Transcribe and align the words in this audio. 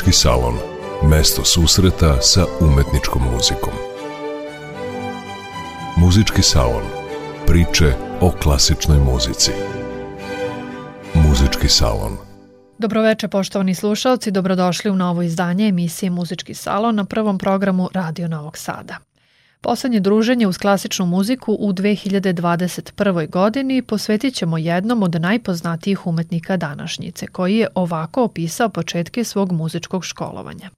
Muzički 0.00 0.18
salon. 0.18 0.54
Mesto 1.10 1.44
susreta 1.44 2.20
sa 2.20 2.44
umetničkom 2.60 3.22
muzikom. 3.32 3.72
Muzički 5.96 6.42
salon. 6.42 6.82
Priče 7.46 7.92
o 8.20 8.30
klasičnoj 8.42 8.98
muzici. 8.98 9.50
Muzički 11.14 11.68
salon. 11.68 12.16
Dobroveče 12.78 13.28
poštovani 13.28 13.74
slušalci, 13.74 14.30
dobrodošli 14.30 14.90
u 14.90 14.96
novo 14.96 15.22
izdanje 15.22 15.68
emisije 15.68 16.10
Muzički 16.10 16.54
salon 16.54 16.94
na 16.94 17.04
prvom 17.04 17.38
programu 17.38 17.88
Radio 17.92 18.28
Novog 18.28 18.58
Sada. 18.58 19.09
Poslednje 19.62 20.00
druženje 20.00 20.46
uz 20.46 20.58
klasičnu 20.58 21.06
muziku 21.06 21.56
u 21.60 21.72
2021. 21.72 23.30
godini 23.30 23.82
posvetit 23.82 24.34
ćemo 24.34 24.58
jednom 24.58 25.02
od 25.02 25.20
najpoznatijih 25.20 26.06
umetnika 26.06 26.56
današnjice, 26.56 27.26
koji 27.26 27.56
je 27.56 27.68
ovako 27.74 28.24
opisao 28.24 28.68
početke 28.68 29.24
svog 29.24 29.52
muzičkog 29.52 30.04
školovanja. 30.04 30.70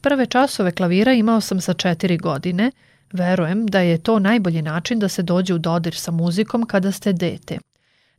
Prve 0.00 0.26
časove 0.26 0.70
klavira 0.70 1.12
imao 1.12 1.40
sam 1.40 1.60
sa 1.60 1.74
četiri 1.74 2.18
godine, 2.18 2.70
verujem 3.12 3.66
da 3.66 3.80
je 3.80 3.98
to 3.98 4.18
najbolji 4.18 4.62
način 4.62 4.98
da 4.98 5.08
se 5.08 5.22
dođe 5.22 5.54
u 5.54 5.58
dodir 5.58 5.94
sa 5.94 6.10
muzikom 6.10 6.66
kada 6.66 6.92
ste 6.92 7.12
dete. 7.12 7.58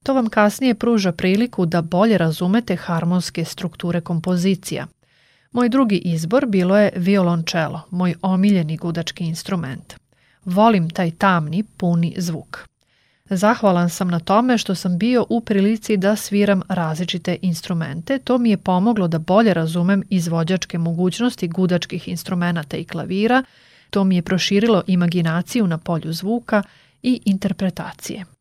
To 0.03 0.13
vam 0.13 0.29
kasnije 0.29 0.75
pruža 0.75 1.11
priliku 1.11 1.65
da 1.65 1.81
bolje 1.81 2.17
razumete 2.17 2.75
harmonske 2.75 3.45
strukture 3.45 4.01
kompozicija– 4.01 4.87
Moj 5.51 5.69
drugi 5.69 5.97
izbor 5.97 6.45
bilo 6.45 6.77
je 6.77 6.91
violončelo, 6.95 7.81
moj 7.91 8.15
omiljeni 8.21 8.77
gudački 8.77 9.23
instrument. 9.23 9.93
Volim 10.45 10.89
taj 10.89 11.11
tamni, 11.11 11.63
puni 11.63 12.13
zvuk. 12.17 12.67
Zahvalan 13.29 13.89
sam 13.89 14.07
na 14.07 14.19
tome 14.19 14.57
što 14.57 14.75
sam 14.75 14.97
bio 14.97 15.25
u 15.29 15.41
prilici 15.41 15.97
da 15.97 16.15
sviram 16.15 16.61
različite 16.69 17.37
instrumente. 17.41 18.19
To 18.19 18.37
mi 18.37 18.49
je 18.49 18.57
pomoglo 18.57 19.07
da 19.07 19.19
bolje 19.19 19.53
razumem 19.53 20.03
izvođačke 20.09 20.77
mogućnosti 20.77 21.47
gudačkih 21.47 22.07
instrumenta 22.07 22.77
i 22.77 22.85
klavira. 22.85 23.43
To 23.89 24.03
mi 24.03 24.15
je 24.15 24.21
proširilo 24.21 24.83
imaginaciju 24.87 25.67
na 25.67 25.77
polju 25.77 26.13
zvuka 26.13 26.63
i 27.03 27.21
interpretacije. 27.25 28.36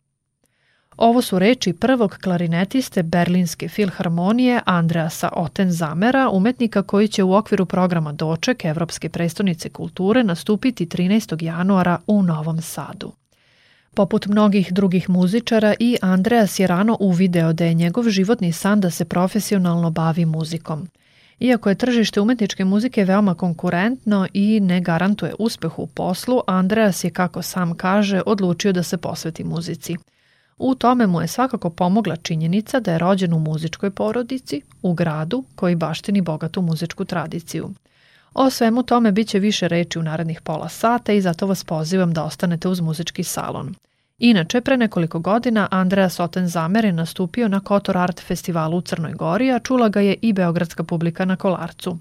Ovo 0.97 1.23
su 1.23 1.39
reči 1.39 1.73
prvog 1.73 2.19
klarinetiste 2.23 3.03
Berlinske 3.03 3.69
filharmonije 3.69 4.61
Andreasa 4.65 5.29
Otenzamera, 5.37 6.31
umetnika 6.31 6.83
koji 6.83 7.09
će 7.09 7.23
u 7.23 7.35
okviru 7.35 7.67
programa 7.67 8.13
Doček 8.13 8.65
Evropske 8.65 9.09
prestonice 9.09 9.69
kulture 9.69 10.25
nastupiti 10.25 10.87
13. 10.87 11.43
januara 11.43 11.99
u 12.07 12.23
Novom 12.23 12.63
Sadu. 12.63 13.13
Poput 13.95 14.27
mnogih 14.27 14.73
drugih 14.73 15.11
muzičara 15.11 15.75
i 15.81 15.97
Andreas 16.03 16.59
je 16.59 16.67
rano 16.67 16.97
uvideo 17.01 17.53
da 17.53 17.65
je 17.65 17.75
njegov 17.75 18.09
životni 18.09 18.53
san 18.53 18.81
da 18.81 18.91
se 18.91 19.05
profesionalno 19.05 19.91
bavi 19.91 20.25
muzikom. 20.25 20.89
Iako 21.41 21.69
je 21.69 21.75
tržište 21.75 22.21
umetničke 22.21 22.65
muzike 22.65 23.05
veoma 23.05 23.35
konkurentno 23.35 24.27
i 24.33 24.61
ne 24.61 24.81
garantuje 24.81 25.35
uspeh 25.39 25.79
u 25.79 25.87
poslu, 25.87 26.41
Andreas 26.47 27.05
je, 27.05 27.11
kako 27.11 27.43
sam 27.43 27.75
kaže, 27.75 28.23
odlučio 28.27 28.73
da 28.73 28.83
se 28.83 28.97
posveti 28.97 29.45
muzici– 29.45 29.97
U 30.59 30.75
tome 30.75 31.07
mu 31.07 31.21
je 31.21 31.29
svakako 31.29 31.71
pomogla 31.71 32.17
činjenica 32.17 32.81
da 32.81 32.93
je 32.93 32.99
rođen 32.99 33.33
u 33.33 33.39
muzičkoj 33.39 33.91
porodici, 33.91 34.63
u 34.83 34.95
gradu 34.95 35.45
koji 35.55 35.75
baštini 35.75 36.21
bogatu 36.21 36.63
muzičku 36.63 37.05
tradiciju. 37.05 37.71
O 38.35 38.51
svemu 38.51 38.83
tome 38.83 39.13
bit 39.13 39.29
će 39.29 39.39
više 39.39 39.69
reči 39.69 39.99
u 39.99 40.03
narednih 40.03 40.41
pola 40.41 40.69
sata 40.69 41.13
i 41.13 41.21
zato 41.21 41.47
vas 41.47 41.65
pozivam 41.65 42.13
da 42.13 42.25
ostanete 42.25 42.69
uz 42.69 42.81
muzički 42.81 43.25
salon. 43.25 43.75
Inače, 44.19 44.61
pre 44.61 44.77
nekoliko 44.77 45.19
godina 45.19 45.69
Andreja 45.71 46.09
Soten 46.09 46.49
Zamer 46.49 46.85
je 46.85 46.93
nastupio 46.93 47.49
na 47.49 47.61
Kotor 47.61 47.99
Art 47.99 48.21
festivalu 48.21 48.77
u 48.77 48.81
Crnoj 48.81 49.13
Gori, 49.13 49.53
a 49.53 49.59
čula 49.59 49.89
ga 49.89 50.01
je 50.01 50.17
i 50.23 50.33
beogradska 50.33 50.85
publika 50.85 51.25
na 51.25 51.37
Kolarcu. 51.37 51.99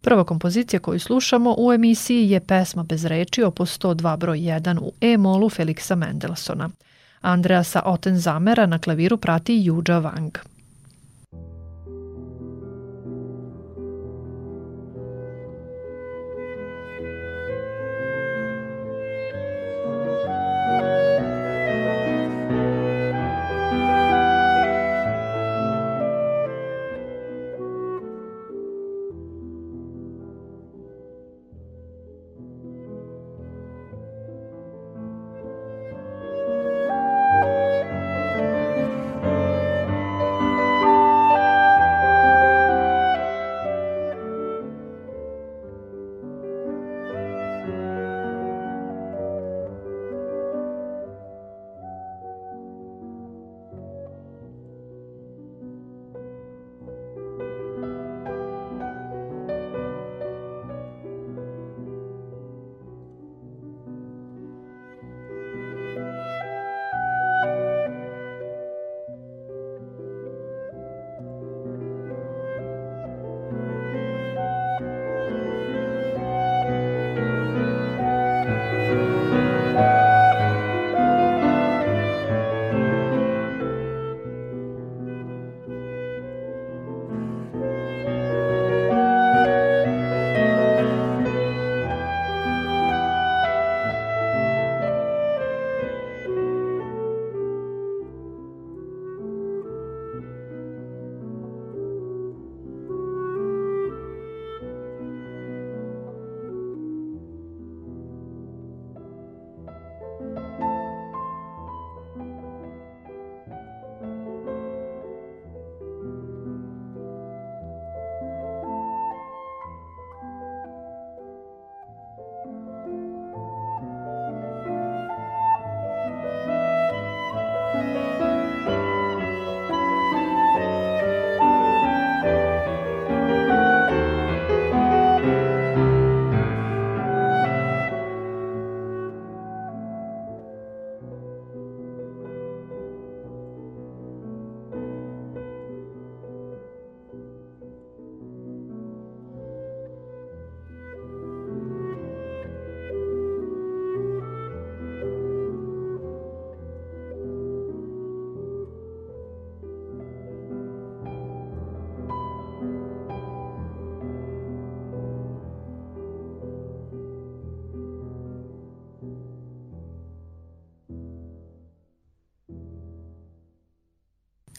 Prva 0.00 0.24
kompozicija 0.24 0.80
koju 0.80 1.00
slušamo 1.00 1.54
u 1.58 1.72
emisiji 1.72 2.30
je 2.30 2.40
pesma 2.40 2.82
bez 2.82 3.04
reči 3.04 3.42
opus 3.42 3.78
102 3.78 4.16
broj 4.16 4.38
1 4.38 4.78
u 4.80 4.92
E-molu 5.00 5.50
Feliksa 5.50 5.94
Mendelsona– 5.94 6.70
Andreasa 7.24 7.82
Otenzamera 7.84 8.66
na 8.66 8.78
klaviru 8.78 9.16
prati 9.16 9.64
Juđa 9.64 10.00
Wang. 10.00 10.53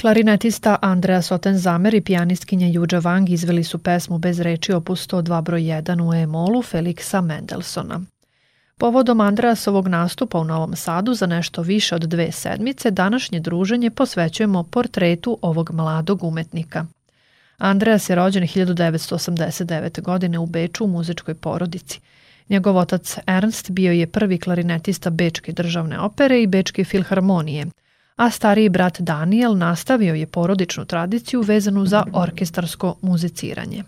Klarinetista 0.06 0.78
Andrea 0.81 1.22
Sotenzamer 1.22 1.94
i 1.94 2.02
pijanistkinja 2.02 2.68
Juđa 2.68 3.02
Wang 3.02 3.34
izveli 3.34 3.63
su 3.63 3.78
pesmu 3.78 4.18
bez 4.18 4.40
reči 4.40 4.74
opus 4.74 5.07
102 5.07 5.42
broj 5.42 5.62
1 5.62 6.10
u 6.10 6.13
E-molu 6.13 6.62
Feliksa 6.62 7.22
Mendelsona. 7.22 8.02
Povodom 8.78 9.22
Andreasovog 9.22 9.88
nastupa 9.88 10.40
u 10.40 10.44
Novom 10.44 10.75
Sadu 10.75 11.13
za 11.13 11.25
nešto 11.25 11.62
više 11.62 11.96
od 11.96 12.02
dve 12.02 12.31
sedmice, 12.31 12.92
današnje 12.92 13.40
druženje 13.40 13.90
posvećujemo 13.90 14.63
portretu 14.63 15.38
ovog 15.42 15.72
mladog 15.74 16.24
umetnika. 16.24 16.86
Andreas 17.57 18.10
je 18.10 18.16
rođen 18.16 18.44
1989. 18.44 20.02
godine 20.02 20.40
u 20.40 20.46
Beču 20.46 20.84
u 20.86 20.88
muzičkoj 20.88 21.36
porodici. 21.36 22.00
Njegov 22.50 22.78
otac 22.78 23.18
Ernst 23.28 23.72
bio 23.72 23.92
je 23.92 24.07
prvi 24.07 24.38
klarinetista 24.38 25.10
Bečke 25.10 25.52
državne 25.52 26.00
opere 26.00 26.42
i 26.42 26.48
Bečke 26.48 26.84
filharmonije– 26.84 27.66
a 28.15 28.29
stariji 28.29 28.69
brat 28.69 29.01
Daniel 29.01 29.57
nastavio 29.57 30.13
je 30.13 30.27
porodičnu 30.27 30.85
tradiciju 30.85 31.41
vezanu 31.41 31.85
za 31.85 32.03
orkestarsko 32.13 32.95
muziciranje. 33.01 33.83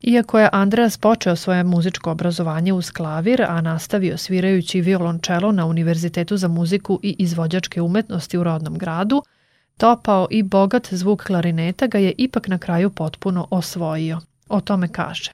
Iako 0.00 0.38
je 0.38 0.48
Andreas 0.52 0.98
počeo 0.98 1.36
svoje 1.36 1.64
muzičko 1.64 2.10
obrazovanje 2.10 2.72
uz 2.72 2.90
klavir, 2.90 3.42
a 3.42 3.60
nastavio 3.60 4.18
svirajući 4.18 4.80
violončelo 4.80 5.52
na 5.52 5.66
Univerzitetu 5.66 6.36
za 6.36 6.48
muziku 6.48 7.00
i 7.02 7.16
izvođačke 7.18 7.82
umetnosti 7.82 8.38
u 8.38 8.44
rodnom 8.44 8.78
gradu, 8.78 9.22
topao 9.76 10.26
i 10.30 10.42
bogat 10.42 10.94
zvuk 10.94 11.24
klarineta 11.26 11.86
ga 11.86 11.98
je 11.98 12.14
ipak 12.18 12.48
na 12.48 12.58
kraju 12.58 12.90
potpuno 12.90 13.48
osvojio. 13.50 14.20
O 14.48 14.60
tome 14.60 14.88
kaže. 14.88 15.30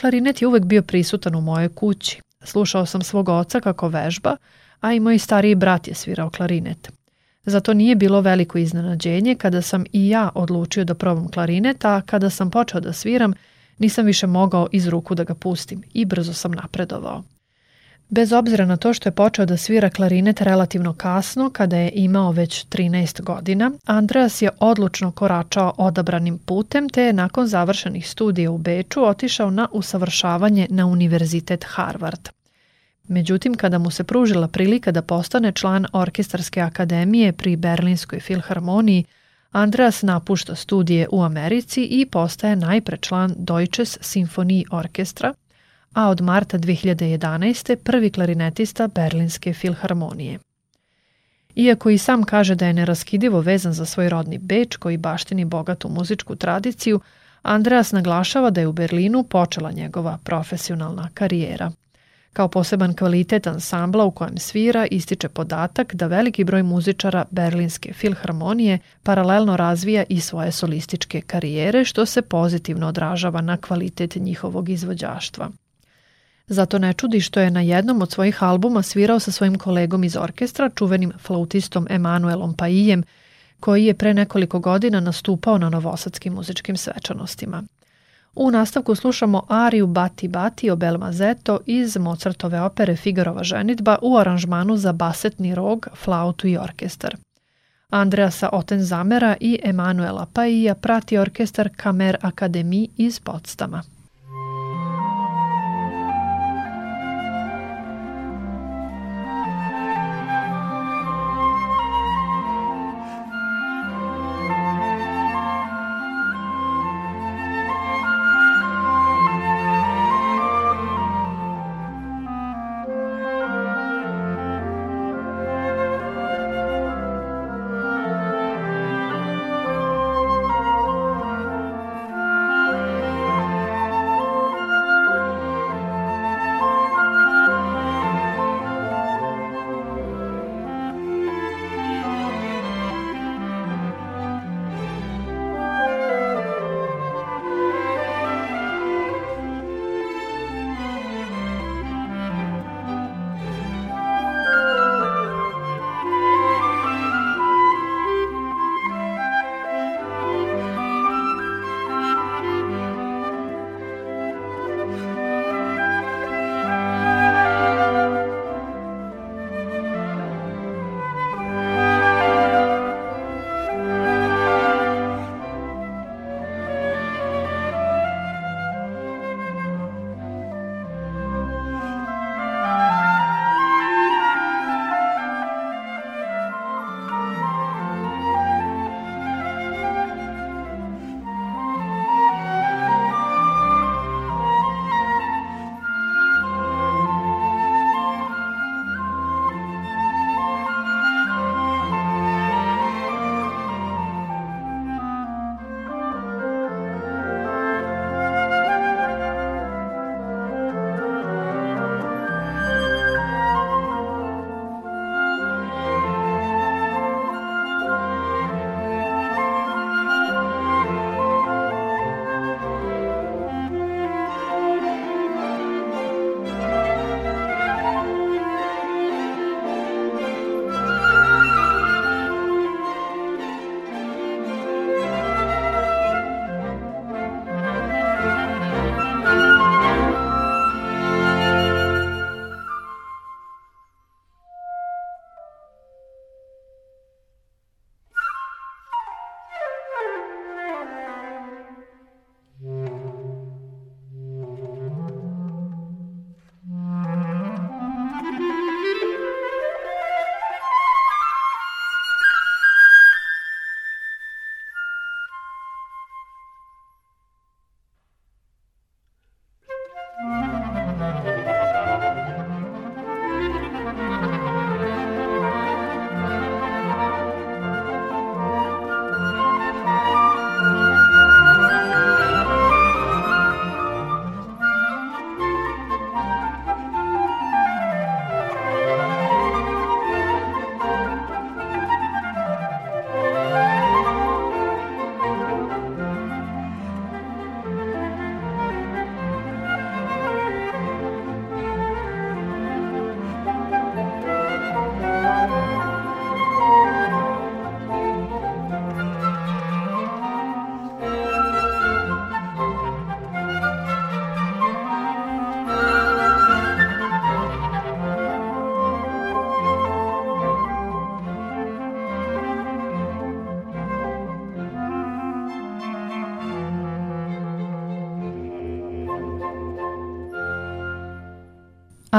Klarinet 0.00 0.42
je 0.42 0.48
uvek 0.48 0.64
bio 0.64 0.82
prisutan 0.82 1.34
u 1.34 1.40
mojoj 1.40 1.68
kući. 1.68 2.20
Slušao 2.44 2.86
sam 2.86 3.02
svog 3.02 3.28
oca 3.28 3.60
kako 3.60 3.88
vežba, 3.88 4.36
a 4.80 4.92
i 4.92 5.00
moj 5.00 5.18
stariji 5.18 5.54
brat 5.54 5.88
je 5.88 5.94
svirao 5.94 6.30
klarinet. 6.30 6.92
Zato 7.46 7.74
nije 7.74 7.94
bilo 7.96 8.20
veliko 8.20 8.58
iznenađenje 8.58 9.34
kada 9.34 9.62
sam 9.62 9.84
i 9.92 10.08
ja 10.08 10.30
odlučio 10.34 10.84
da 10.84 10.94
probam 10.94 11.28
klarinet, 11.28 11.84
a 11.84 12.00
kada 12.06 12.30
sam 12.30 12.50
počeo 12.50 12.80
da 12.80 12.92
sviram, 12.92 13.32
nisam 13.78 14.06
više 14.06 14.26
mogao 14.26 14.68
iz 14.72 14.88
ruku 14.88 15.14
da 15.14 15.24
ga 15.24 15.34
pustim 15.34 15.82
i 15.92 16.04
brzo 16.04 16.32
sam 16.32 16.52
napredovao. 16.52 17.22
Bez 18.08 18.32
obzira 18.32 18.66
na 18.66 18.76
to 18.76 18.94
što 18.94 19.08
je 19.08 19.12
počeo 19.12 19.46
da 19.46 19.56
svira 19.56 19.90
klarinet 19.90 20.40
relativno 20.40 20.92
kasno, 20.92 21.50
kada 21.50 21.76
je 21.76 21.90
imao 21.94 22.30
već 22.30 22.66
13 22.66 23.22
godina, 23.22 23.70
Andreas 23.86 24.42
je 24.42 24.50
odlučno 24.60 25.10
koračao 25.12 25.74
odabranim 25.78 26.38
putem 26.38 26.88
te 26.88 27.02
je 27.02 27.12
nakon 27.12 27.46
završenih 27.46 28.08
studija 28.08 28.50
u 28.50 28.58
Beču 28.58 29.04
otišao 29.04 29.50
na 29.50 29.68
usavršavanje 29.72 30.66
na 30.70 30.86
Univerzitet 30.86 31.64
Harvard. 31.68 32.28
Međutim, 33.08 33.54
kada 33.54 33.78
mu 33.78 33.90
se 33.90 34.04
pružila 34.04 34.48
prilika 34.48 34.92
da 34.92 35.02
postane 35.02 35.52
član 35.52 35.86
Orkestarske 35.92 36.60
akademije 36.60 37.32
pri 37.32 37.56
Berlinskoj 37.56 38.20
filharmoniji, 38.20 39.04
Andreas 39.52 40.02
napušta 40.02 40.54
studije 40.54 41.08
u 41.10 41.22
Americi 41.22 41.84
i 41.84 42.06
postaje 42.06 42.56
najpre 42.56 42.96
član 42.96 43.34
Deutsches 43.36 43.98
Sinfonie 44.00 44.64
Orkestra, 44.70 45.34
a 45.92 46.08
od 46.08 46.20
marta 46.20 46.58
2011. 46.58 47.76
prvi 47.76 48.10
klarinetista 48.10 48.86
Berlinske 48.86 49.52
filharmonije. 49.52 50.38
Iako 51.54 51.90
i 51.90 51.98
sam 51.98 52.24
kaže 52.24 52.54
da 52.54 52.66
je 52.66 52.72
neraskidivo 52.72 53.40
vezan 53.40 53.72
za 53.72 53.86
svoj 53.86 54.08
rodni 54.08 54.38
Beč 54.38 54.76
koji 54.76 54.96
baštini 54.96 55.44
bogatu 55.44 55.88
muzičku 55.88 56.36
tradiciju, 56.36 57.00
Andreas 57.42 57.92
naglašava 57.92 58.50
da 58.50 58.60
je 58.60 58.66
u 58.66 58.72
Berlinu 58.72 59.22
počela 59.22 59.70
njegova 59.70 60.18
profesionalna 60.24 61.08
karijera– 61.14 61.72
Kao 62.34 62.48
poseban 62.48 62.94
kvalitet 62.94 63.46
ansambla 63.46 64.04
u 64.04 64.10
kojem 64.10 64.38
svira 64.38 64.86
ističe 64.86 65.28
podatak 65.28 65.94
da 65.94 66.06
veliki 66.06 66.44
broj 66.44 66.62
muzičara 66.62 67.24
Berlinske 67.30 67.92
filharmonije 67.92 68.78
paralelno 69.02 69.56
razvija 69.56 70.04
i 70.08 70.20
svoje 70.20 70.52
solističke 70.52 71.20
karijere, 71.20 71.84
što 71.84 72.06
se 72.06 72.22
pozitivno 72.22 72.88
odražava 72.88 73.40
na 73.40 73.56
kvalitet 73.56 74.16
njihovog 74.16 74.68
izvođaštva. 74.68 75.50
Zato 76.46 76.78
ne 76.78 76.92
čudi 76.92 77.20
što 77.20 77.40
je 77.40 77.50
na 77.50 77.60
jednom 77.60 78.02
od 78.02 78.12
svojih 78.12 78.42
albuma 78.42 78.82
svirao 78.82 79.20
sa 79.20 79.32
svojim 79.32 79.58
kolegom 79.58 80.04
iz 80.04 80.16
orkestra, 80.16 80.70
čuvenim 80.74 81.12
flautistom 81.18 81.86
Emanuelom 81.90 82.54
Paijem, 82.54 83.02
koji 83.60 83.84
je 83.84 83.94
pre 83.94 84.14
nekoliko 84.14 84.58
godina 84.58 85.00
nastupao 85.00 85.58
na 85.58 85.70
novosadskim 85.70 86.32
muzičkim 86.32 86.76
svečanostima. 86.76 87.62
U 88.36 88.50
nastavku 88.50 88.94
slušamo 88.94 89.42
ariju 89.48 89.86
Bati 89.86 90.28
Bati 90.28 90.70
o 90.70 90.76
Belmazeto 90.76 91.60
iz 91.66 91.96
Mozartove 91.96 92.60
opere 92.60 92.96
Figarova 92.96 93.44
ženitba 93.44 93.98
u 94.02 94.16
aranžmanu 94.16 94.76
za 94.76 94.92
basetni 94.92 95.54
rog, 95.54 95.88
flautu 95.94 96.46
i 96.46 96.56
orkestar. 96.56 97.16
Andreasa 97.90 98.48
Otenzamera 98.52 99.36
i 99.40 99.58
Emanuela 99.64 100.26
Paija 100.32 100.74
prati 100.74 101.18
orkestar 101.18 101.68
Kamer 101.76 102.16
Akademiji 102.20 102.88
iz 102.96 103.20
Podstama. 103.20 103.82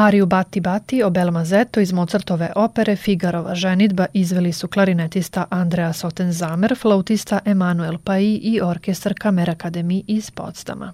Ariju 0.05 0.25
Bati 0.25 0.59
Bati 0.59 1.03
o 1.03 1.09
Belmazeto 1.09 1.79
iz 1.79 1.93
Mozartove 1.93 2.51
opere 2.55 2.95
Figarova 2.95 3.55
ženitba 3.55 4.05
izveli 4.13 4.53
su 4.53 4.67
klarinetista 4.67 5.45
Andrea 5.49 5.93
Sotenzamer, 5.93 6.75
flautista 6.81 7.39
Emanuel 7.45 7.97
Pai 7.97 8.39
i 8.43 8.61
orkestar 8.61 9.13
Kamer 9.19 9.49
Akademiji 9.49 10.03
iz 10.07 10.31
Podstama. 10.31 10.93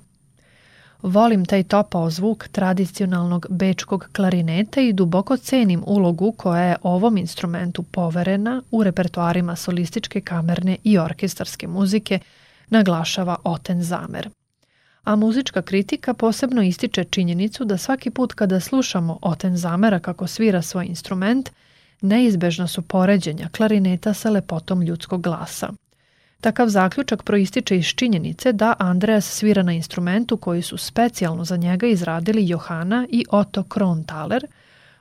Volim 1.01 1.45
taj 1.45 1.63
topao 1.63 2.09
zvuk 2.09 2.47
tradicionalnog 2.47 3.47
bečkog 3.49 4.09
klarineta 4.13 4.81
i 4.81 4.93
duboko 4.93 5.37
cenim 5.37 5.83
ulogu 5.85 6.31
koja 6.31 6.63
je 6.63 6.75
ovom 6.83 7.17
instrumentu 7.17 7.83
poverena 7.83 8.61
u 8.71 8.83
repertoarima 8.83 9.55
solističke 9.55 10.21
kamerne 10.21 10.77
i 10.83 10.97
orkestarske 10.97 11.67
muzike, 11.67 12.19
naglašava 12.69 13.35
Oten 13.43 13.83
Zamer 13.83 14.29
a 15.03 15.15
muzička 15.15 15.61
kritika 15.61 16.13
posebno 16.13 16.61
ističe 16.61 17.03
činjenicu 17.03 17.65
da 17.65 17.77
svaki 17.77 18.09
put 18.09 18.33
kada 18.33 18.59
slušamo 18.59 19.19
Oten 19.21 19.57
Zamera 19.57 19.99
kako 19.99 20.27
svira 20.27 20.61
svoj 20.61 20.85
instrument, 20.85 21.49
neizbežna 22.01 22.67
su 22.67 22.81
poređenja 22.81 23.49
klarineta 23.51 24.13
sa 24.13 24.29
lepotom 24.29 24.81
ljudskog 24.81 25.21
glasa. 25.21 25.69
Takav 26.41 26.67
zaključak 26.67 27.23
proističe 27.23 27.77
iz 27.77 27.85
činjenice 27.85 28.53
da 28.53 28.73
Andreas 28.79 29.25
svira 29.25 29.63
na 29.63 29.73
instrumentu 29.73 30.37
koji 30.37 30.61
su 30.61 30.77
specijalno 30.77 31.45
za 31.45 31.57
njega 31.57 31.87
izradili 31.87 32.49
Johana 32.49 33.07
i 33.09 33.25
Otto 33.31 33.63
Kronthaler, 33.63 34.45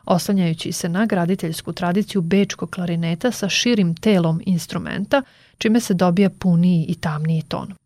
oslanjajući 0.04 0.72
se 0.72 0.88
na 0.88 1.06
graditeljsku 1.06 1.72
tradiciju 1.72 2.20
bečkog 2.22 2.70
klarineta 2.70 3.30
sa 3.30 3.48
širim 3.48 3.94
telom 3.94 4.42
instrumenta, 4.46 5.22
čime 5.58 5.80
se 5.80 5.94
dobija 5.94 6.30
puniji 6.30 6.86
i 6.88 6.94
tamniji 6.94 7.42
ton. 7.42 7.79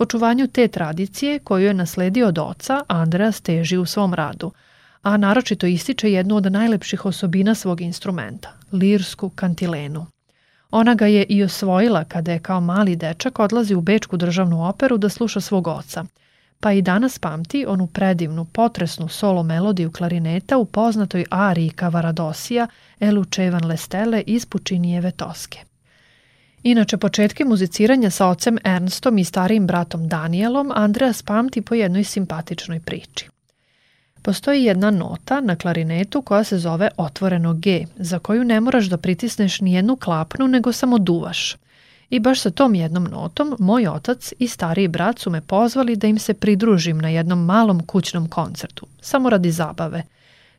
Očuvanju 0.00 0.46
te 0.46 0.68
tradicije 0.68 1.38
koju 1.38 1.66
je 1.66 1.74
nasledio 1.74 2.28
od 2.28 2.38
oca, 2.38 2.82
Andreas 2.88 3.40
teži 3.40 3.76
u 3.76 3.86
svom 3.86 4.14
radu, 4.14 4.52
a 5.02 5.16
naročito 5.16 5.66
ističe 5.66 6.12
jednu 6.12 6.36
od 6.36 6.52
najlepših 6.52 7.06
osobina 7.06 7.54
svog 7.54 7.80
instrumenta, 7.80 8.48
lirsku 8.72 9.28
kantilenu. 9.28 10.06
Ona 10.70 10.94
ga 10.94 11.06
je 11.06 11.24
i 11.28 11.42
osvojila 11.42 12.04
kada 12.04 12.32
je 12.32 12.38
kao 12.38 12.60
mali 12.60 12.96
dečak 12.96 13.38
odlazi 13.38 13.74
u 13.74 13.80
Bečku 13.80 14.16
državnu 14.16 14.68
operu 14.68 14.98
da 14.98 15.08
sluša 15.08 15.40
svog 15.40 15.66
oca, 15.68 16.04
pa 16.60 16.72
i 16.72 16.82
danas 16.82 17.18
pamti 17.18 17.66
onu 17.68 17.86
predivnu, 17.86 18.44
potresnu 18.44 19.08
solo 19.08 19.42
melodiju 19.42 19.92
klarineta 19.92 20.58
u 20.58 20.64
poznatoj 20.64 21.24
ariji 21.30 21.70
Kavaradosija 21.70 22.66
Elučevan 23.00 23.64
Lestele 23.64 24.22
iz 24.26 24.46
Pučinijeve 24.46 25.10
Toske. 25.10 25.69
Inače, 26.62 26.96
početke 26.96 27.44
muziciranja 27.44 28.10
sa 28.10 28.26
ocem 28.26 28.58
Ernstom 28.64 29.18
i 29.18 29.24
starijim 29.24 29.66
bratom 29.66 30.08
Danielom 30.08 30.72
Andreas 30.74 31.22
pamti 31.22 31.62
po 31.62 31.74
jednoj 31.74 32.04
simpatičnoj 32.04 32.80
priči. 32.80 33.28
Postoji 34.22 34.64
jedna 34.64 34.90
nota 34.90 35.40
na 35.40 35.56
klarinetu 35.56 36.22
koja 36.22 36.44
se 36.44 36.58
zove 36.58 36.90
otvoreno 36.96 37.54
G, 37.54 37.86
za 37.96 38.18
koju 38.18 38.44
ne 38.44 38.60
moraš 38.60 38.86
da 38.86 38.96
pritisneš 38.96 39.60
ni 39.60 39.72
jednu 39.72 39.96
klapnu, 39.96 40.48
nego 40.48 40.72
samo 40.72 40.98
duvaš. 40.98 41.56
I 42.10 42.20
baš 42.20 42.40
sa 42.40 42.50
tom 42.50 42.74
jednom 42.74 43.04
notom 43.04 43.56
moj 43.58 43.86
otac 43.86 44.32
i 44.38 44.48
stariji 44.48 44.88
brat 44.88 45.18
su 45.18 45.30
me 45.30 45.40
pozvali 45.40 45.96
da 45.96 46.06
im 46.06 46.18
se 46.18 46.34
pridružim 46.34 46.98
na 46.98 47.08
jednom 47.08 47.44
malom 47.44 47.86
kućnom 47.86 48.28
koncertu, 48.28 48.86
samo 49.00 49.30
radi 49.30 49.50
zabave. 49.50 50.02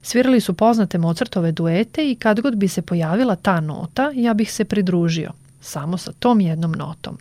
Svirali 0.01 0.41
su 0.41 0.53
poznate 0.53 0.97
Mozartove 0.97 1.51
duete 1.51 2.11
i 2.11 2.15
kad 2.15 2.41
god 2.41 2.55
bi 2.55 2.67
se 2.67 2.81
pojavila 2.81 3.35
ta 3.35 3.59
nota, 3.59 4.11
ja 4.15 4.33
bih 4.33 4.53
se 4.53 4.65
pridružio 4.65 5.31
samo 5.61 5.97
sa 5.97 6.11
tom 6.11 6.41
jednom 6.41 6.71
notom. 6.71 7.17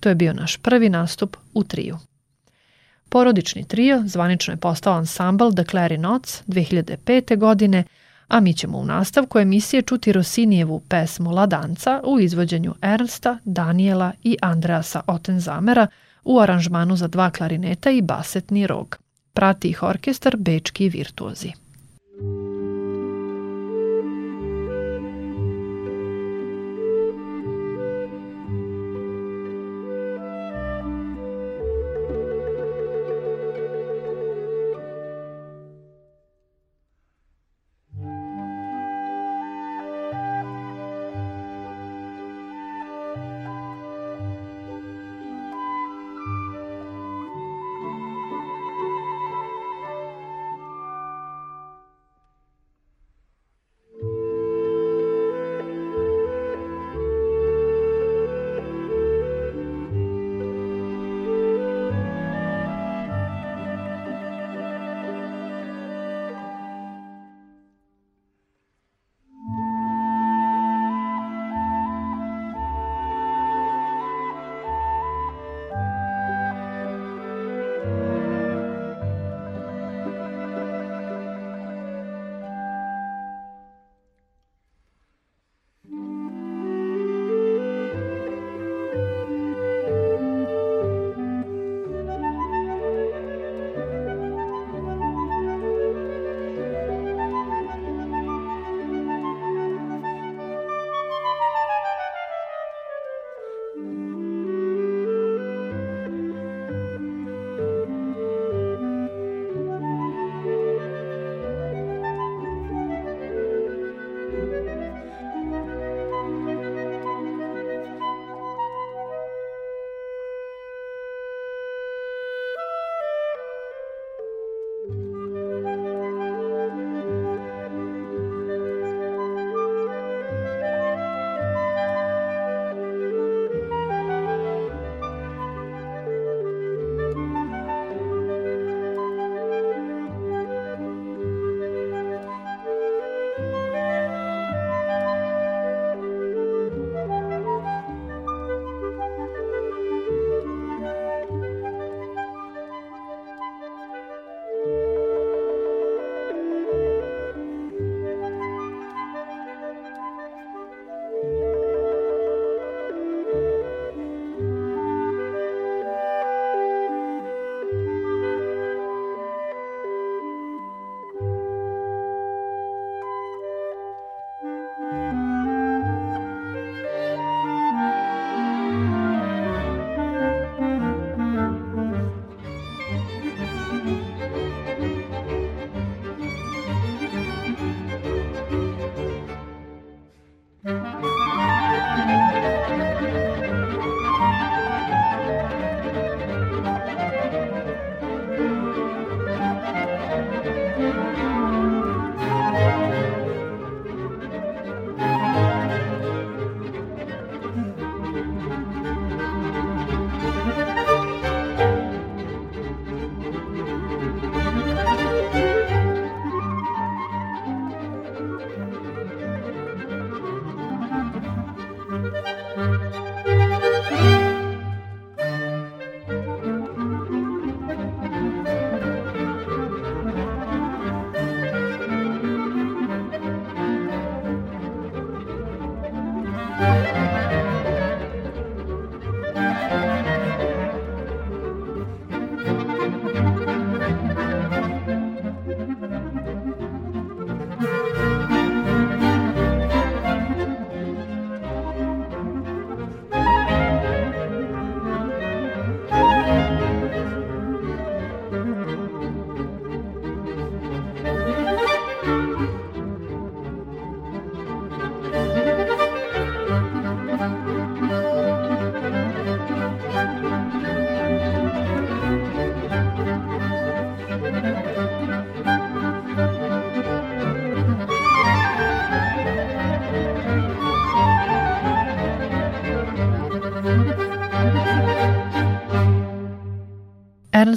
To 0.00 0.08
je 0.08 0.14
bio 0.14 0.32
naš 0.32 0.56
prvi 0.56 0.88
nastup 0.88 1.36
u 1.54 1.64
triju. 1.64 1.98
Porodični 3.08 3.64
trio 3.64 4.02
zvanično 4.06 4.52
je 4.52 4.56
postao 4.56 4.94
ansambl 4.94 5.50
The 5.50 5.64
Clarinots 5.64 6.42
2005. 6.46 7.38
godine, 7.38 7.84
a 8.28 8.40
mi 8.40 8.54
ćemo 8.54 8.78
u 8.78 8.84
nastavku 8.84 9.38
emisije 9.38 9.82
čuti 9.82 10.12
Rosinijevu 10.12 10.80
pesmu 10.88 11.30
Ladanca 11.30 12.00
u 12.04 12.20
izvođenju 12.20 12.74
Ernsta, 12.82 13.38
Daniela 13.44 14.12
i 14.22 14.36
Andreasa 14.42 15.00
Otenzamera 15.06 15.86
u 16.24 16.40
aranžmanu 16.40 16.96
za 16.96 17.08
dva 17.08 17.30
klarineta 17.30 17.90
i 17.90 18.02
basetni 18.02 18.66
rog. 18.66 18.98
Prati 19.32 19.68
ih 19.68 19.82
orkestar 19.82 20.36
Bečki 20.36 20.88
virtuozi. 20.88 21.52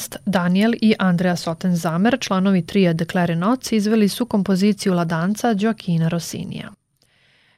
Ernst 0.04 0.18
Daniel 0.26 0.74
i 0.82 0.96
Andrea 1.00 1.36
Sotenzamer, 1.36 2.18
članovi 2.20 2.62
trija 2.62 2.94
The 2.94 3.06
Clarinots, 3.06 3.72
izveli 3.72 4.10
su 4.10 4.26
kompoziciju 4.26 4.94
ladanca 4.94 5.48
Joaquina 5.48 6.10
Rossinija. 6.10 6.72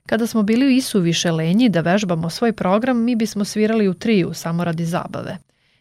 Kada 0.05 0.27
smo 0.27 0.43
bili 0.43 0.65
u 0.65 0.69
isuviše 0.69 1.31
lenji 1.31 1.69
da 1.69 1.81
vežbamo 1.81 2.29
svoj 2.29 2.53
program, 2.53 3.03
mi 3.03 3.15
bismo 3.15 3.45
svirali 3.45 3.87
u 3.87 3.93
triju 3.93 4.33
samo 4.33 4.63
radi 4.63 4.85
zabave. 4.85 5.37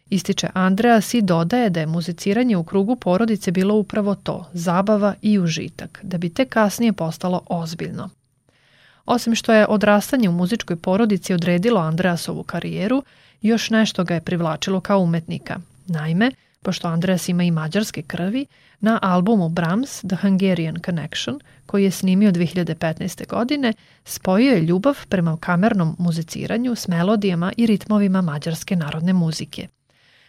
Ističe 0.09 0.47
Andreas 0.53 1.13
i 1.13 1.21
dodaje 1.21 1.69
da 1.69 1.79
je 1.79 1.85
muziciranje 1.85 2.57
u 2.57 2.63
krugu 2.63 2.95
porodice 2.95 3.51
bilo 3.51 3.75
upravo 3.75 4.15
to, 4.15 4.45
zabava 4.53 5.13
i 5.21 5.39
užitak, 5.39 5.99
da 6.03 6.17
bi 6.17 6.29
te 6.29 6.45
kasnije 6.45 6.93
postalo 6.93 7.41
ozbiljno. 7.49 8.09
Osim 9.05 9.35
što 9.35 9.53
je 9.53 9.67
odrastanje 9.67 10.29
u 10.29 10.31
muzičkoj 10.31 10.75
porodici 10.75 11.33
odredilo 11.33 11.81
Andreasovu 11.81 12.43
karijeru, 12.43 13.03
još 13.41 13.69
nešto 13.69 14.03
ga 14.03 14.13
je 14.13 14.21
privlačilo 14.21 14.79
kao 14.79 14.99
umetnika. 14.99 15.59
Naime, 15.87 16.31
pošto 16.65 16.87
Andreas 16.87 17.29
ima 17.29 17.43
i 17.43 17.51
mađarske 17.51 18.01
krvi, 18.01 18.45
na 18.79 18.99
albumu 19.01 19.49
Brahms 19.49 20.01
The 20.01 20.15
Hungarian 20.15 20.77
Connection, 20.85 21.39
koji 21.65 21.83
je 21.83 21.91
snimio 21.91 22.31
2015. 22.31 23.27
godine, 23.27 23.73
spojio 24.05 24.53
je 24.53 24.61
ljubav 24.61 25.05
prema 25.09 25.37
kamernom 25.37 25.95
muziciranju 25.99 26.75
s 26.75 26.87
melodijama 26.87 27.51
i 27.57 27.65
ritmovima 27.65 28.21
mađarske 28.21 28.75
narodne 28.75 29.13
muzike. 29.13 29.67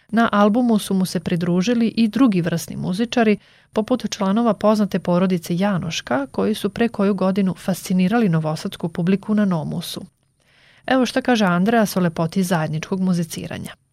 Na 0.08 0.28
albumu 0.32 0.78
su 0.78 0.94
mu 0.94 1.06
se 1.06 1.20
pridružili 1.20 1.88
i 1.88 2.08
drugi 2.08 2.40
vrsni 2.40 2.76
muzičari, 2.76 3.38
poput 3.72 4.10
članova 4.10 4.54
poznate 4.54 4.98
porodice 4.98 5.56
Janoška, 5.56 6.26
koji 6.26 6.54
su 6.54 6.70
pre 6.70 6.88
koju 6.88 7.14
godinu 7.14 7.54
fascinirali 7.54 8.28
novosadsku 8.28 8.88
publiku 8.88 9.34
na 9.34 9.44
Nomusu. 9.44 10.04
Evo 10.86 11.06
šta 11.06 11.20
kaže 11.22 11.44
Andreas 11.44 11.96
o 11.96 12.00
lepoti 12.00 12.42
zajedničkog 12.42 13.00
muziciranja. 13.00 13.85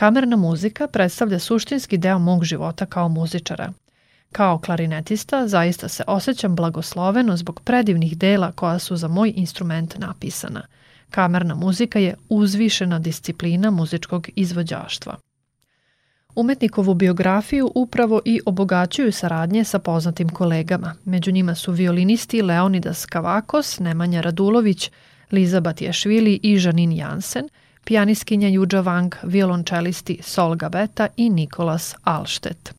Kamerna 0.00 0.36
muzika 0.36 0.86
predstavlja 0.86 1.38
suštinski 1.38 1.98
deo 1.98 2.18
mog 2.18 2.44
života 2.44 2.86
kao 2.86 3.08
muzičara. 3.08 3.72
Kao 4.32 4.58
klarinetista 4.58 5.48
zaista 5.48 5.88
se 5.88 6.04
osjećam 6.06 6.56
blagosloveno 6.56 7.36
zbog 7.36 7.60
predivnih 7.64 8.18
dela 8.18 8.52
koja 8.52 8.78
su 8.78 8.96
za 8.96 9.08
moj 9.08 9.32
instrument 9.36 9.98
napisana. 9.98 10.62
Kamerna 11.10 11.54
muzika 11.54 11.98
je 11.98 12.14
uzvišena 12.28 12.98
disciplina 12.98 13.70
muzičkog 13.70 14.28
izvođaštva. 14.36 15.16
Umetnikovu 16.34 16.94
biografiju 16.94 17.72
upravo 17.74 18.20
i 18.24 18.40
obogaćuju 18.46 19.12
saradnje 19.12 19.64
sa 19.64 19.78
poznatim 19.78 20.28
kolegama. 20.28 20.94
Među 21.04 21.32
njima 21.32 21.54
su 21.54 21.72
violinisti 21.72 22.42
Leonidas 22.42 23.06
Kavakos, 23.06 23.78
Nemanja 23.78 24.20
Radulović, 24.20 24.90
Liza 25.32 25.60
Batješvili 25.60 26.40
i 26.42 26.58
Žanin 26.58 26.92
Jansen– 26.92 27.48
pijaniskinja 27.90 28.48
Juđa 28.48 28.82
Wang, 28.82 29.14
violončelisti 29.22 30.18
Sol 30.22 30.54
Gabeta 30.56 31.08
i 31.16 31.30
Nikolas 31.30 31.94
Alštet. 32.04 32.74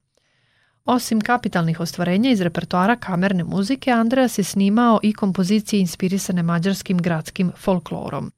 Osim 0.86 1.22
kapitalnih 1.22 1.80
ostvarenja 1.80 2.32
iz 2.32 2.42
repertoara 2.42 2.96
kamerne 2.96 3.44
muzike, 3.44 3.92
Andreas 3.92 4.38
je 4.38 4.44
snimao 4.44 5.00
i 5.04 5.14
kompozicije 5.14 5.82
inspirisane 5.82 6.44
mađarskim 6.44 6.98
gradskim 6.98 7.52
folklorom. 7.58 8.32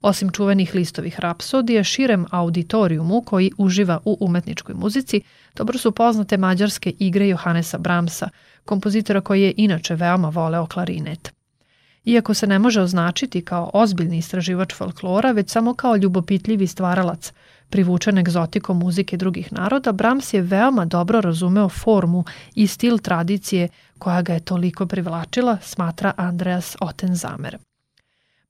Osim 0.00 0.30
čuvenih 0.30 0.74
listovih 0.74 1.20
rapsodija, 1.20 1.84
širem 1.84 2.26
auditorijumu 2.30 3.22
koji 3.22 3.52
uživa 3.58 4.00
u 4.04 4.16
umetničkoj 4.20 4.74
muzici, 4.74 5.20
dobro 5.54 5.78
su 5.78 5.92
poznate 5.92 6.36
mađarske 6.36 6.92
igre 6.98 7.28
Johannesa 7.28 7.78
Bramsa, 7.78 8.28
kompozitora 8.64 9.20
koji 9.20 9.42
je 9.42 9.54
inače 9.56 9.94
veoma 9.94 10.28
voleo 10.28 10.66
klarinet. 10.66 11.35
Iako 12.06 12.34
se 12.34 12.46
ne 12.46 12.58
može 12.58 12.80
označiti 12.80 13.44
kao 13.44 13.70
ozbiljni 13.74 14.18
istraživač 14.18 14.74
folklora, 14.74 15.32
već 15.32 15.50
samo 15.50 15.74
kao 15.74 15.96
ljubopitljivi 15.96 16.66
stvaralac, 16.66 17.32
privučen 17.70 18.18
egzotikom 18.18 18.78
muzike 18.78 19.16
drugih 19.16 19.52
naroda, 19.52 19.92
Brahms 19.92 20.34
je 20.34 20.42
veoma 20.42 20.84
dobro 20.84 21.20
razumeo 21.20 21.68
formu 21.68 22.24
i 22.54 22.66
stil 22.66 22.98
tradicije 22.98 23.68
koja 23.98 24.22
ga 24.22 24.34
je 24.34 24.40
toliko 24.40 24.86
privlačila, 24.86 25.58
smatra 25.62 26.12
Andreas 26.16 26.76
Ottenzamer. 26.80 27.58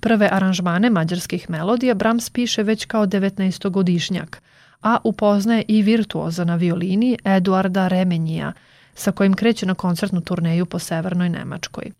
Prve 0.00 0.28
aranžmane 0.32 0.90
mađarskih 0.90 1.50
melodija 1.50 1.94
Brahms 1.94 2.30
piše 2.30 2.62
već 2.62 2.84
kao 2.84 3.06
19-godišnjak, 3.06 4.36
a 4.82 4.98
upoznaje 5.04 5.64
i 5.68 5.82
virtuoza 5.82 6.44
na 6.44 6.56
violini 6.56 7.18
Eduarda 7.24 7.88
Remenija, 7.88 8.52
sa 8.94 9.12
kojim 9.12 9.34
kreće 9.34 9.66
na 9.66 9.74
koncertnu 9.74 10.20
turneju 10.20 10.66
po 10.66 10.78
severnoj 10.78 11.28
Nemačkoj. 11.28 11.92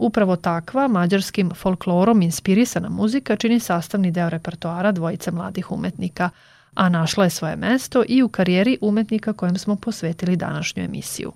Upravo 0.00 0.36
takva, 0.36 0.88
mađarskim 0.88 1.50
folklorom 1.54 2.22
inspirisana 2.22 2.88
muzika 2.88 3.36
čini 3.36 3.60
sastavni 3.60 4.10
deo 4.10 4.28
repertoara 4.30 4.92
dvojice 4.92 5.30
mladih 5.30 5.72
umetnika, 5.72 6.30
a 6.74 6.88
našla 6.88 7.24
je 7.24 7.30
svoje 7.30 7.56
mesto 7.56 8.04
i 8.08 8.22
u 8.22 8.28
karijeri 8.28 8.78
umetnika 8.80 9.32
kojem 9.32 9.58
smo 9.58 9.76
posvetili 9.76 10.36
današnju 10.36 10.84
emisiju. 10.84 11.32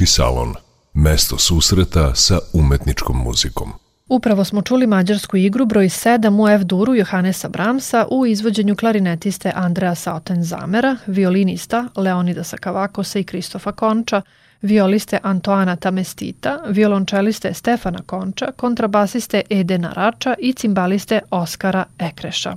Muzički 0.00 0.16
salon. 0.16 0.54
Mesto 0.94 1.38
susreta 1.38 2.14
sa 2.14 2.38
umetničkom 2.52 3.16
muzikom. 3.16 3.72
Upravo 4.08 4.44
smo 4.44 4.62
čuli 4.62 4.86
mađarsku 4.86 5.36
igru 5.36 5.66
broj 5.66 5.84
7 5.88 6.42
u 6.42 6.48
F-duru 6.48 6.94
Johannesa 6.94 7.48
Bramsa 7.48 8.06
u 8.10 8.26
izvođenju 8.26 8.76
klarinetiste 8.76 9.52
Andreja 9.54 9.94
Sauten 9.94 10.44
Zamera, 10.44 10.96
violinista 11.06 11.88
Leonidasa 11.96 12.56
Kavakosa 12.56 13.18
i 13.18 13.24
Kristofa 13.24 13.72
Konča, 13.72 14.22
violiste 14.62 15.18
Antoana 15.22 15.76
Tamestita, 15.76 16.58
violončeliste 16.68 17.54
Stefana 17.54 17.98
Konča, 18.06 18.52
kontrabasiste 18.56 19.42
Edena 19.50 19.92
Rača 19.92 20.34
i 20.38 20.52
cimbaliste 20.52 21.20
Oskara 21.30 21.84
Ekreša. 21.98 22.56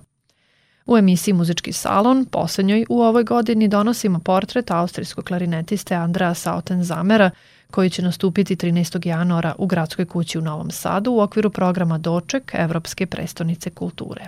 U 0.86 0.98
emisiji 0.98 1.34
Muzički 1.34 1.74
salon, 1.74 2.26
poslednjoj 2.26 2.86
u 2.90 3.02
ovoj 3.02 3.24
godini, 3.24 3.68
donosimo 3.68 4.20
portret 4.20 4.72
austrijskog 4.72 5.26
klarinetiste 5.26 5.96
Andrea 5.96 6.34
Sautenzamera, 6.34 7.30
koji 7.72 7.90
će 7.90 8.02
nastupiti 8.02 8.56
13. 8.56 9.08
januara 9.08 9.56
u 9.58 9.66
Gradskoj 9.66 10.06
kući 10.06 10.38
u 10.38 10.42
Novom 10.42 10.72
Sadu 10.72 11.12
u 11.12 11.20
okviru 11.20 11.50
programa 11.50 11.98
Doček 11.98 12.52
Evropske 12.54 13.06
prestonice 13.06 13.70
kulture. 13.70 14.26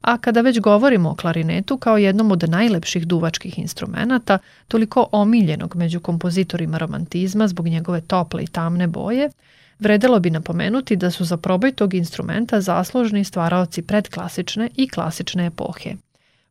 A 0.00 0.18
kada 0.18 0.40
već 0.40 0.60
govorimo 0.60 1.10
o 1.10 1.14
klarinetu 1.14 1.78
kao 1.78 1.98
jednom 1.98 2.32
od 2.32 2.44
najlepših 2.48 3.06
duvačkih 3.06 3.58
instrumenta, 3.58 4.38
toliko 4.68 5.08
omiljenog 5.12 5.76
među 5.76 6.00
kompozitorima 6.00 6.78
romantizma 6.78 7.48
zbog 7.48 7.68
njegove 7.68 8.00
tople 8.00 8.42
i 8.42 8.46
tamne 8.46 8.86
boje, 8.86 9.30
vredelo 9.80 10.20
bi 10.20 10.30
napomenuti 10.30 10.96
da 10.96 11.10
su 11.10 11.24
za 11.24 11.36
probaj 11.36 11.72
tog 11.72 11.94
instrumenta 11.94 12.60
zaslužni 12.60 13.24
stvaraoci 13.24 13.82
predklasične 13.82 14.70
i 14.76 14.88
klasične 14.88 15.46
epohe. 15.46 15.94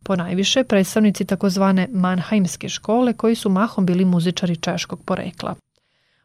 Po 0.04 0.15
najviše 0.15 0.63
predstavnici 0.63 1.26
takozvane 1.26 1.88
Mannheimske 1.92 2.70
škole 2.70 3.13
koji 3.13 3.36
su 3.36 3.50
mahom 3.50 3.86
bili 3.86 4.06
muzičari 4.06 4.56
češkog 4.56 5.04
porekla. 5.06 5.56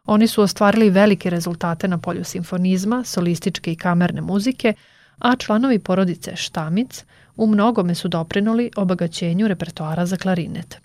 Oni 0.05 0.27
su 0.27 0.43
ostvarili 0.43 0.91
velike 0.91 1.31
rezultate 1.31 1.89
na 1.89 1.99
polju 1.99 2.25
simfonizma, 2.25 3.05
solističke 3.05 3.73
i 3.73 3.77
kamerne 3.77 4.21
muzike, 4.21 4.75
a 5.19 5.37
članovi 5.37 5.79
porodice 5.79 6.37
Štamic 6.37 7.05
u 7.37 7.47
mnogome 7.47 7.95
su 7.95 8.09
doprinuli 8.09 8.71
obagaćenju 8.77 9.49
repertoara 9.49 10.07
za 10.07 10.17
klarinet. 10.17 10.77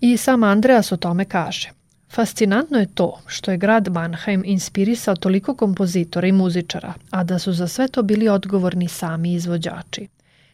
I 0.00 0.16
sam 0.16 0.42
Andreas 0.42 0.92
o 0.92 0.96
tome 0.96 1.24
kaže. 1.24 1.70
Fascinantno 2.14 2.78
je 2.78 2.94
to 2.94 3.20
što 3.26 3.50
je 3.50 3.56
grad 3.56 3.88
Mannheim 3.88 4.42
inspirisao 4.46 5.16
toliko 5.16 5.54
kompozitora 5.54 6.26
i 6.28 6.32
muzičara, 6.32 6.94
a 7.10 7.24
da 7.24 7.38
su 7.38 7.52
za 7.52 7.68
sve 7.68 7.88
to 7.88 8.02
bili 8.02 8.28
odgovorni 8.28 8.88
sami 8.88 9.34
izvođači. 9.34 10.08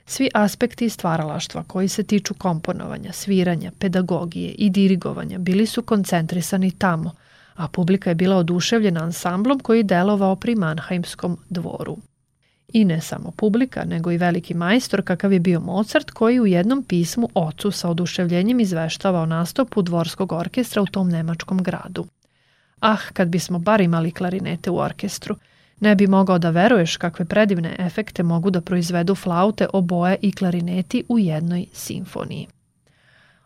Svi 0.06 0.28
aspekti 0.34 0.88
stvaralaštva 0.88 1.64
koji 1.66 1.88
se 1.88 2.02
tiču 2.02 2.34
komponovanja, 2.34 3.12
sviranja, 3.12 3.72
pedagogije 3.78 4.50
i 4.50 4.70
dirigovanja 4.70 5.38
bili 5.38 5.66
su 5.66 5.82
koncentrisani 5.82 6.70
tamo, 6.70 7.12
a 7.54 7.68
publika 7.68 8.10
je 8.10 8.14
bila 8.14 8.36
oduševljena 8.36 9.02
ansamblom 9.02 9.60
koji 9.60 9.82
delovao 9.82 10.36
pri 10.36 10.54
Mannheimskom 10.54 11.38
dvoru. 11.48 11.96
I 12.72 12.84
ne 12.84 13.00
samo 13.00 13.30
publika, 13.30 13.84
nego 13.84 14.12
i 14.12 14.18
veliki 14.18 14.54
majstor 14.54 15.02
kakav 15.02 15.32
je 15.32 15.40
bio 15.40 15.60
Mozart 15.60 16.10
koji 16.10 16.40
u 16.40 16.46
jednom 16.46 16.82
pismu 16.82 17.28
ocu 17.34 17.70
sa 17.70 17.88
oduševljenjem 17.88 18.60
izveštava 18.60 19.20
o 19.20 19.26
nastupu 19.26 19.82
dvorskog 19.82 20.32
orkestra 20.32 20.82
u 20.82 20.86
tom 20.86 21.08
nemačkom 21.08 21.62
gradu. 21.62 22.06
Ah, 22.80 22.98
kad 23.12 23.28
bismo 23.28 23.58
bar 23.58 23.80
imali 23.80 24.10
klarinete 24.10 24.70
u 24.70 24.78
orkestru, 24.78 25.36
ne 25.80 25.94
bi 25.94 26.06
mogao 26.06 26.38
da 26.38 26.50
veruješ 26.50 26.96
kakve 26.96 27.24
predivne 27.24 27.76
efekte 27.78 28.22
mogu 28.22 28.50
da 28.50 28.60
proizvedu 28.60 29.14
flaute, 29.14 29.66
oboje 29.72 30.16
i 30.22 30.32
klarineti 30.32 31.04
u 31.08 31.18
jednoj 31.18 31.66
simfoniji. 31.72 32.46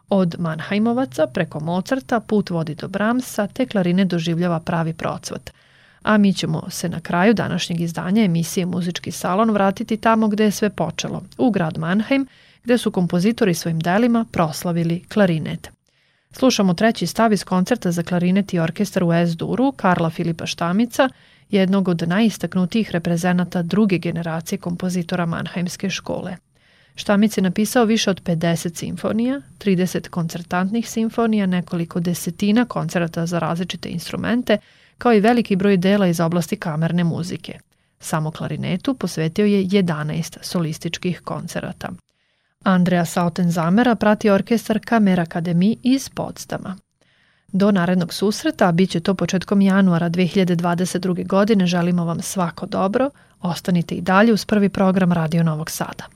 Od 0.09 0.35
Mannheimovaca 0.39 1.27
preko 1.27 1.61
Mozarta 1.61 2.21
put 2.21 2.51
vodi 2.51 2.75
do 2.75 2.89
Bramsa, 2.89 3.47
te 3.47 3.67
klarine 3.67 4.05
doživljava 4.05 4.61
pravi 4.61 4.93
procvat– 4.93 5.51
a 6.05 6.19
mi 6.19 6.33
ćemo 6.33 6.71
se 6.71 6.89
na 6.89 7.01
kraju 7.01 7.35
današnjeg 7.35 7.81
izdanja 7.81 8.25
emisije 8.25 8.67
Muzički 8.67 9.11
salon 9.11 9.51
vratiti 9.51 9.97
tamo 9.97 10.29
gde 10.29 10.45
je 10.45 10.51
sve 10.51 10.71
počelo, 10.71 11.23
u 11.39 11.51
grad 11.51 11.79
Mannheim, 11.79 12.27
gde 12.65 12.79
su 12.79 12.91
kompozitori 12.91 13.55
svojim 13.55 13.81
delima 13.81 14.25
proslavili 14.33 15.05
klarinet. 15.09 15.71
Slušamo 16.31 16.75
treći 16.75 17.07
stav 17.07 17.33
iz 17.33 17.45
koncerta 17.45 17.93
za 17.93 18.03
klarinet 18.03 18.55
i 18.55 18.59
orkestar 18.59 19.05
u 19.05 19.13
S-duru 19.13 19.73
Karla 19.73 20.11
Filipa 20.11 20.47
Štamica, 20.47 21.09
jednog 21.51 21.89
od 21.89 22.03
najistaknutijih 22.09 22.91
reprezenata 22.91 23.63
druge 23.63 23.99
generacije 23.99 24.59
kompozitora 24.59 25.27
Mannheimske 25.27 25.91
škole. 25.91 26.37
Štamic 26.95 27.39
je 27.39 27.43
napisao 27.43 27.85
više 27.85 28.11
od 28.11 28.23
50 28.23 28.77
simfonija, 28.77 29.41
30 29.59 30.09
koncertantnih 30.09 30.91
simfonija, 30.91 31.47
nekoliko 31.47 32.01
desetina 32.01 32.65
koncerata 32.65 33.27
za 33.27 33.39
različite 33.39 33.89
instrumente 33.89 34.59
kao 34.99 35.13
i 35.15 35.21
veliki 35.21 35.57
broj 35.57 35.77
dela 35.77 36.07
iz 36.07 36.21
oblasti 36.21 36.57
kamerne 36.57 37.05
muzike. 37.05 37.59
Samo 38.01 38.31
klarinetu 38.31 38.95
posvetio 38.95 39.47
je 39.47 39.65
11 39.65 40.39
solističkih 40.43 41.21
koncerata. 41.21 41.89
Andrea 42.63 43.05
Sautenzamera 43.05 43.95
prati 43.95 44.31
orkestar 44.31 44.79
Kamer 44.85 45.21
Akademi 45.21 45.77
iz 45.83 46.09
Podstama. 46.09 46.77
Do 47.49 47.71
narednog 47.71 48.15
susreta, 48.15 48.73
bit 48.73 48.91
će 48.91 49.01
to 49.01 49.15
početkom 49.15 49.61
januara 49.61 50.11
2022. 50.11 51.27
godine, 51.27 51.67
želimo 51.67 52.05
vam 52.05 52.23
svako 52.23 52.67
dobro, 52.67 53.11
ostanite 53.41 53.95
i 53.95 54.01
dalje 54.01 54.33
uz 54.33 54.45
prvi 54.45 54.69
program 54.69 55.13
Radio 55.13 55.43
Novog 55.43 55.71
Sada. 55.71 56.14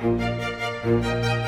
Música 0.00 1.47